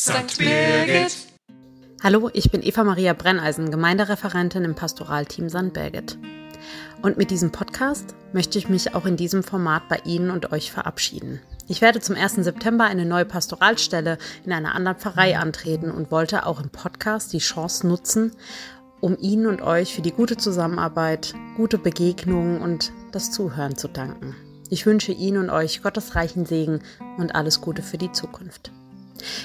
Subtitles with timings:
[0.00, 0.38] St.
[0.38, 1.14] Birgit.
[2.02, 5.74] Hallo, ich bin Eva Maria Brenneisen, Gemeindereferentin im Pastoralteam St.
[5.74, 6.16] Birgit.
[7.02, 10.72] Und mit diesem Podcast möchte ich mich auch in diesem Format bei Ihnen und euch
[10.72, 11.42] verabschieden.
[11.68, 12.36] Ich werde zum 1.
[12.36, 17.38] September eine neue Pastoralstelle in einer anderen Pfarrei antreten und wollte auch im Podcast die
[17.38, 18.32] Chance nutzen,
[19.00, 24.34] um Ihnen und euch für die gute Zusammenarbeit, gute Begegnungen und das Zuhören zu danken.
[24.70, 26.80] Ich wünsche Ihnen und euch Gottes reichen Segen
[27.18, 28.72] und alles Gute für die Zukunft.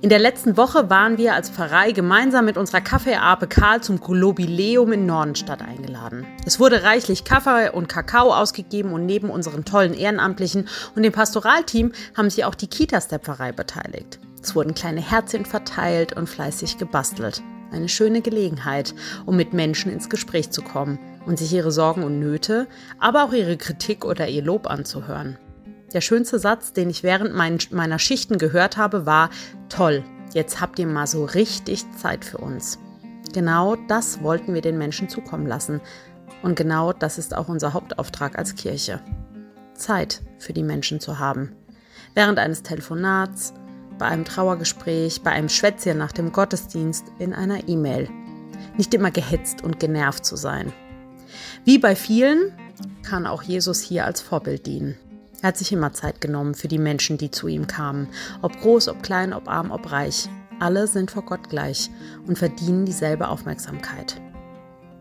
[0.00, 4.92] In der letzten Woche waren wir als Pfarrei gemeinsam mit unserer Kaffeeape Karl zum Globileum
[4.92, 6.26] in Nordenstadt eingeladen.
[6.46, 11.92] Es wurde reichlich Kaffee und Kakao ausgegeben und neben unseren tollen Ehrenamtlichen und dem Pastoralteam
[12.16, 14.18] haben sich auch die Kitas der Pfarrei beteiligt.
[14.42, 17.42] Es wurden kleine Herzchen verteilt und fleißig gebastelt.
[17.70, 18.94] Eine schöne Gelegenheit,
[19.26, 22.66] um mit Menschen ins Gespräch zu kommen und sich ihre Sorgen und Nöte,
[22.98, 25.38] aber auch ihre Kritik oder ihr Lob anzuhören.
[25.92, 29.30] Der schönste Satz, den ich während mein, meiner Schichten gehört habe, war,
[29.70, 32.78] toll, jetzt habt ihr mal so richtig Zeit für uns.
[33.32, 35.80] Genau das wollten wir den Menschen zukommen lassen.
[36.42, 39.00] Und genau das ist auch unser Hauptauftrag als Kirche.
[39.74, 41.52] Zeit für die Menschen zu haben.
[42.14, 43.54] Während eines Telefonats,
[43.98, 48.08] bei einem Trauergespräch, bei einem Schwätzchen nach dem Gottesdienst, in einer E-Mail.
[48.76, 50.72] Nicht immer gehetzt und genervt zu sein.
[51.64, 52.52] Wie bei vielen
[53.02, 54.96] kann auch Jesus hier als Vorbild dienen.
[55.40, 58.08] Er hat sich immer Zeit genommen für die Menschen, die zu ihm kamen.
[58.42, 60.28] Ob groß, ob klein, ob arm, ob reich.
[60.58, 61.90] Alle sind vor Gott gleich
[62.26, 64.20] und verdienen dieselbe Aufmerksamkeit.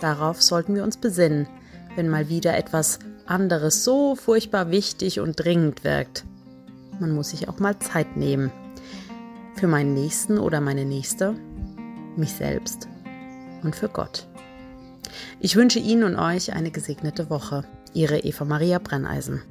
[0.00, 1.46] Darauf sollten wir uns besinnen,
[1.94, 6.24] wenn mal wieder etwas anderes so furchtbar wichtig und dringend wirkt.
[6.98, 8.50] Man muss sich auch mal Zeit nehmen.
[9.56, 11.34] Für meinen Nächsten oder meine Nächste,
[12.16, 12.88] mich selbst
[13.62, 14.26] und für Gott.
[15.40, 17.64] Ich wünsche Ihnen und euch eine gesegnete Woche.
[17.92, 19.42] Ihre Eva Maria Brenneisen.